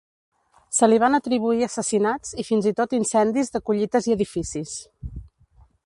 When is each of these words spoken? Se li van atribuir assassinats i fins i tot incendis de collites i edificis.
Se 0.77 0.87
li 0.87 0.97
van 1.03 1.17
atribuir 1.17 1.67
assassinats 1.67 2.33
i 2.45 2.47
fins 2.47 2.71
i 2.71 2.73
tot 2.81 2.97
incendis 3.01 3.55
de 3.57 3.63
collites 3.69 4.09
i 4.11 4.17
edificis. 4.19 4.75